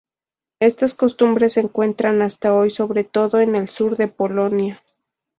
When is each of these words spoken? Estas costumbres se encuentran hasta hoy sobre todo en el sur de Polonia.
Estas 0.59 0.95
costumbres 0.95 1.53
se 1.53 1.59
encuentran 1.59 2.23
hasta 2.23 2.55
hoy 2.55 2.71
sobre 2.71 3.03
todo 3.03 3.39
en 3.39 3.55
el 3.55 3.69
sur 3.69 3.97
de 3.97 4.07
Polonia. 4.07 4.81